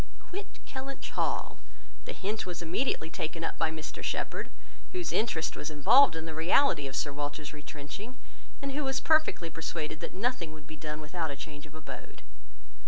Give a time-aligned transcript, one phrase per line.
[0.19, 1.59] "Quit Kellynch Hall."
[2.05, 4.49] The hint was immediately taken up by Mr Shepherd,
[4.93, 8.17] whose interest was involved in the reality of Sir Walter's retrenching,
[8.63, 12.23] and who was perfectly persuaded that nothing would be done without a change of abode.